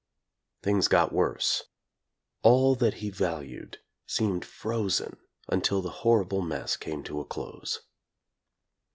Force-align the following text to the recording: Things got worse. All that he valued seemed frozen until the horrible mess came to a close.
Things 0.63 0.87
got 0.87 1.13
worse. 1.13 1.65
All 2.41 2.73
that 2.73 2.95
he 3.05 3.11
valued 3.11 3.77
seemed 4.07 4.43
frozen 4.43 5.17
until 5.47 5.83
the 5.83 5.91
horrible 6.01 6.41
mess 6.41 6.75
came 6.75 7.03
to 7.03 7.19
a 7.19 7.23
close. 7.25 7.81